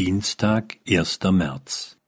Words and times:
Dienstag, 0.00 0.78
1. 0.88 1.18
März. 1.30 1.98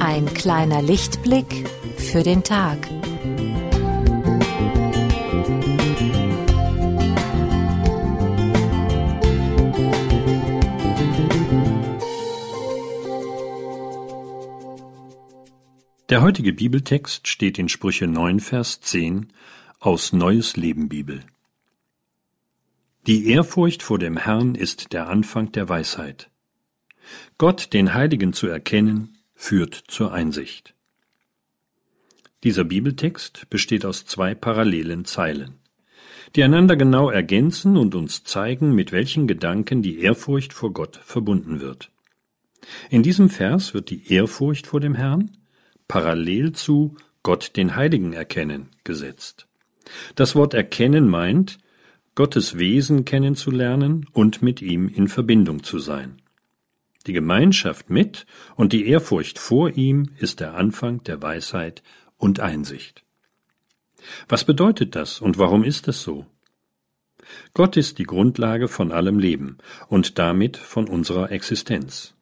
Ein 0.00 0.34
kleiner 0.34 0.82
Lichtblick 0.82 1.66
für 1.96 2.22
den 2.22 2.44
Tag. 2.44 2.90
Der 16.08 16.20
heutige 16.20 16.52
Bibeltext 16.52 17.28
steht 17.28 17.58
in 17.58 17.68
Sprüche 17.68 18.08
9, 18.08 18.40
Vers 18.40 18.80
10 18.80 19.32
aus 19.78 20.12
Neues 20.12 20.56
Leben 20.56 20.88
Bibel. 20.88 21.20
Die 23.06 23.28
Ehrfurcht 23.30 23.82
vor 23.82 23.98
dem 23.98 24.16
Herrn 24.16 24.56
ist 24.56 24.92
der 24.92 25.08
Anfang 25.08 25.52
der 25.52 25.68
Weisheit. 25.68 26.28
Gott, 27.38 27.72
den 27.72 27.94
Heiligen 27.94 28.32
zu 28.32 28.48
erkennen, 28.48 29.16
führt 29.34 29.74
zur 29.74 30.12
Einsicht. 30.12 30.74
Dieser 32.42 32.64
Bibeltext 32.64 33.48
besteht 33.48 33.84
aus 33.84 34.04
zwei 34.04 34.34
parallelen 34.34 35.04
Zeilen, 35.04 35.60
die 36.34 36.42
einander 36.42 36.76
genau 36.76 37.10
ergänzen 37.10 37.76
und 37.76 37.94
uns 37.94 38.24
zeigen, 38.24 38.74
mit 38.74 38.90
welchen 38.90 39.28
Gedanken 39.28 39.82
die 39.82 40.00
Ehrfurcht 40.00 40.52
vor 40.52 40.72
Gott 40.72 40.96
verbunden 40.96 41.60
wird. 41.60 41.92
In 42.90 43.04
diesem 43.04 43.30
Vers 43.30 43.72
wird 43.72 43.88
die 43.88 44.12
Ehrfurcht 44.12 44.66
vor 44.66 44.80
dem 44.80 44.96
Herrn 44.96 45.30
parallel 45.88 46.52
zu 46.52 46.96
Gott 47.22 47.56
den 47.56 47.76
Heiligen 47.76 48.12
erkennen 48.12 48.70
gesetzt. 48.84 49.46
Das 50.14 50.34
Wort 50.34 50.54
erkennen 50.54 51.08
meint, 51.08 51.58
Gottes 52.14 52.58
Wesen 52.58 53.04
kennenzulernen 53.04 54.06
und 54.12 54.42
mit 54.42 54.60
ihm 54.60 54.88
in 54.88 55.08
Verbindung 55.08 55.62
zu 55.62 55.78
sein. 55.78 56.20
Die 57.06 57.12
Gemeinschaft 57.12 57.90
mit 57.90 58.26
und 58.54 58.72
die 58.72 58.86
Ehrfurcht 58.86 59.38
vor 59.38 59.70
ihm 59.70 60.10
ist 60.18 60.40
der 60.40 60.54
Anfang 60.54 61.02
der 61.04 61.22
Weisheit 61.22 61.82
und 62.16 62.38
Einsicht. 62.40 63.02
Was 64.28 64.44
bedeutet 64.44 64.94
das 64.94 65.20
und 65.20 65.38
warum 65.38 65.64
ist 65.64 65.88
es 65.88 66.02
so? 66.02 66.26
Gott 67.54 67.76
ist 67.76 67.98
die 67.98 68.04
Grundlage 68.04 68.68
von 68.68 68.92
allem 68.92 69.18
Leben 69.18 69.58
und 69.88 70.18
damit 70.18 70.56
von 70.56 70.88
unserer 70.88 71.30
Existenz. 71.32 72.14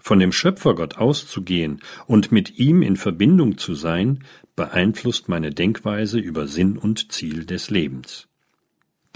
Von 0.00 0.18
dem 0.18 0.32
Schöpfergott 0.32 0.96
auszugehen 0.96 1.80
und 2.06 2.32
mit 2.32 2.58
ihm 2.58 2.82
in 2.82 2.96
Verbindung 2.96 3.58
zu 3.58 3.74
sein, 3.74 4.24
beeinflusst 4.56 5.28
meine 5.28 5.50
Denkweise 5.50 6.18
über 6.18 6.46
Sinn 6.46 6.78
und 6.78 7.12
Ziel 7.12 7.44
des 7.44 7.70
Lebens. 7.70 8.28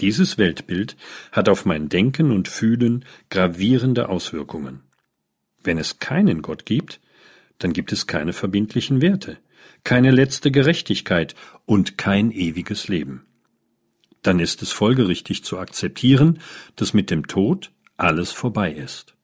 Dieses 0.01 0.37
Weltbild 0.37 0.97
hat 1.31 1.47
auf 1.49 1.65
mein 1.65 1.87
Denken 1.89 2.31
und 2.31 2.47
Fühlen 2.47 3.05
gravierende 3.29 4.09
Auswirkungen. 4.09 4.81
Wenn 5.63 5.77
es 5.77 5.99
keinen 5.99 6.41
Gott 6.41 6.65
gibt, 6.65 6.99
dann 7.59 7.73
gibt 7.73 7.91
es 7.91 8.05
keine 8.05 8.33
verbindlichen 8.33 9.01
Werte, 9.01 9.37
keine 9.83 10.11
letzte 10.11 10.51
Gerechtigkeit 10.51 11.35
und 11.65 11.97
kein 11.97 12.31
ewiges 12.31 12.87
Leben. 12.87 13.25
Dann 14.21 14.39
ist 14.39 14.61
es 14.61 14.71
folgerichtig 14.71 15.43
zu 15.43 15.57
akzeptieren, 15.59 16.39
dass 16.75 16.93
mit 16.93 17.09
dem 17.09 17.27
Tod 17.27 17.71
alles 17.95 18.31
vorbei 18.31 18.71
ist. 18.71 19.14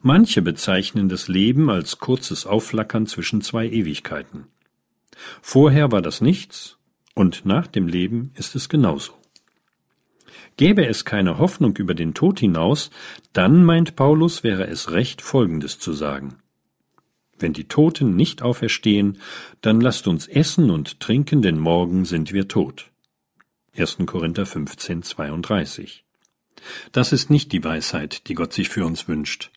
Manche 0.00 0.42
bezeichnen 0.42 1.08
das 1.08 1.28
Leben 1.28 1.70
als 1.70 1.98
kurzes 1.98 2.46
Aufflackern 2.46 3.06
zwischen 3.06 3.42
zwei 3.42 3.66
Ewigkeiten. 3.66 4.46
Vorher 5.42 5.92
war 5.92 6.02
das 6.02 6.20
nichts 6.20 6.78
und 7.14 7.46
nach 7.46 7.66
dem 7.66 7.88
Leben 7.88 8.32
ist 8.34 8.54
es 8.54 8.68
genauso. 8.68 9.12
Gäbe 10.56 10.86
es 10.86 11.04
keine 11.04 11.38
Hoffnung 11.38 11.76
über 11.76 11.94
den 11.94 12.14
Tod 12.14 12.40
hinaus, 12.40 12.90
dann, 13.32 13.64
meint 13.64 13.96
Paulus, 13.96 14.42
wäre 14.42 14.66
es 14.66 14.90
recht, 14.90 15.20
Folgendes 15.20 15.78
zu 15.78 15.92
sagen. 15.92 16.36
Wenn 17.38 17.52
die 17.52 17.68
Toten 17.68 18.16
nicht 18.16 18.40
auferstehen, 18.40 19.18
dann 19.60 19.80
lasst 19.80 20.08
uns 20.08 20.26
essen 20.26 20.70
und 20.70 21.00
trinken, 21.00 21.42
denn 21.42 21.58
morgen 21.58 22.06
sind 22.06 22.32
wir 22.32 22.48
tot. 22.48 22.90
1. 23.76 23.98
Korinther 24.06 24.46
15, 24.46 25.02
32. 25.02 26.04
Das 26.92 27.12
ist 27.12 27.28
nicht 27.28 27.52
die 27.52 27.62
Weisheit, 27.62 28.28
die 28.28 28.34
Gott 28.34 28.54
sich 28.54 28.70
für 28.70 28.86
uns 28.86 29.06
wünscht. 29.06 29.50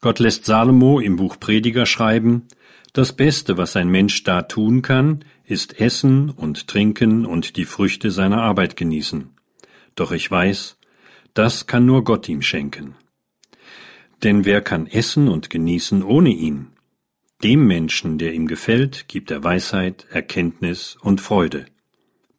Gott 0.00 0.20
lässt 0.20 0.44
Salomo 0.44 1.00
im 1.00 1.16
Buch 1.16 1.40
Prediger 1.40 1.86
schreiben, 1.86 2.46
das 2.92 3.12
Beste, 3.12 3.58
was 3.58 3.76
ein 3.76 3.88
Mensch 3.88 4.22
da 4.24 4.42
tun 4.42 4.82
kann, 4.82 5.24
ist 5.44 5.80
essen 5.80 6.30
und 6.30 6.68
trinken 6.68 7.26
und 7.26 7.56
die 7.56 7.64
Früchte 7.64 8.10
seiner 8.10 8.42
Arbeit 8.42 8.76
genießen. 8.76 9.30
Doch 9.94 10.12
ich 10.12 10.30
weiß, 10.30 10.78
das 11.34 11.66
kann 11.66 11.84
nur 11.84 12.04
Gott 12.04 12.28
ihm 12.28 12.42
schenken. 12.42 12.94
Denn 14.22 14.44
wer 14.44 14.62
kann 14.62 14.86
essen 14.86 15.28
und 15.28 15.50
genießen 15.50 16.02
ohne 16.02 16.30
ihn? 16.30 16.68
Dem 17.44 17.66
Menschen, 17.66 18.18
der 18.18 18.34
ihm 18.34 18.48
gefällt, 18.48 19.06
gibt 19.06 19.30
er 19.30 19.44
Weisheit, 19.44 20.06
Erkenntnis 20.10 20.96
und 21.00 21.20
Freude. 21.20 21.66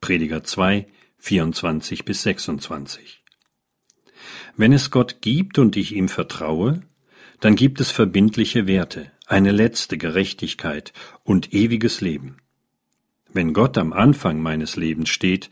Prediger 0.01 0.43
2, 0.43 0.87
24 1.19 2.03
bis 2.03 2.23
26. 2.23 3.23
Wenn 4.57 4.73
es 4.73 4.91
Gott 4.91 5.21
gibt 5.21 5.57
und 5.57 5.77
ich 5.77 5.95
ihm 5.95 6.09
vertraue, 6.09 6.81
dann 7.39 7.55
gibt 7.55 7.79
es 7.79 7.91
verbindliche 7.91 8.67
Werte, 8.67 9.11
eine 9.25 9.51
letzte 9.51 9.97
Gerechtigkeit 9.97 10.93
und 11.23 11.53
ewiges 11.53 12.01
Leben. 12.01 12.37
Wenn 13.31 13.53
Gott 13.53 13.77
am 13.77 13.93
Anfang 13.93 14.41
meines 14.41 14.75
Lebens 14.75 15.09
steht, 15.09 15.49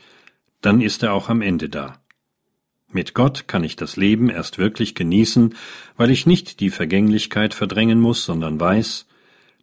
dann 0.62 0.82
ist 0.82 1.04
er 1.04 1.14
auch 1.14 1.30
am 1.30 1.42
Ende 1.42 1.70
da. 1.70 2.02
Mit 2.90 3.14
Gott 3.14 3.48
kann 3.48 3.64
ich 3.64 3.76
das 3.76 3.98
Leben 3.98 4.30
erst 4.30 4.58
wirklich 4.58 4.96
genießen, 4.96 5.56
weil 5.98 6.10
ich 6.10 6.26
nicht 6.26 6.60
die 6.60 6.70
Vergänglichkeit 6.70 7.54
verdrängen 7.54 8.00
muss, 8.00 8.26
sondern 8.26 8.60
weiß, 8.60 9.06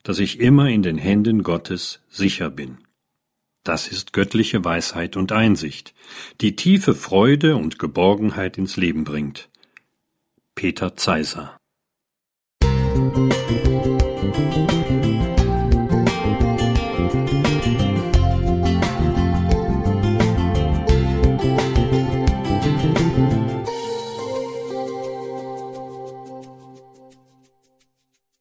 dass 0.03 0.19
ich 0.19 0.41
immer 0.41 0.69
in 0.69 0.83
den 0.83 0.99
Händen 0.99 1.43
Gottes 1.43 2.01
sicher 2.09 2.51
bin. 2.51 2.79
Das 3.65 3.89
ist 3.89 4.13
göttliche 4.13 4.63
Weisheit 4.63 5.17
und 5.17 5.33
Einsicht, 5.33 5.95
die 6.43 6.55
tiefe 6.55 6.95
Freude 6.95 7.57
und 7.57 7.79
Geborgenheit 7.79 8.59
ins 8.59 8.77
Leben 8.77 9.05
bringt. 9.05 9.49
Peter 10.55 10.97
Zeiser 10.97 11.57